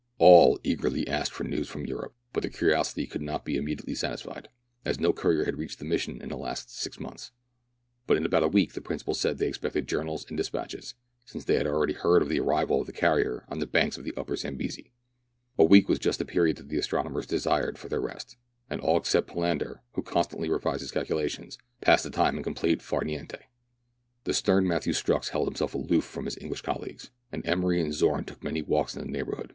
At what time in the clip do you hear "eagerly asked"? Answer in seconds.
0.63-1.31